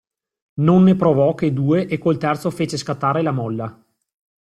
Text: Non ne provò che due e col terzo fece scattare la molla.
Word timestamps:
Non 0.61 0.81
ne 0.81 0.95
provò 0.95 1.35
che 1.35 1.53
due 1.53 1.85
e 1.85 1.99
col 1.99 2.17
terzo 2.17 2.49
fece 2.49 2.75
scattare 2.75 3.21
la 3.21 3.29
molla. 3.31 3.85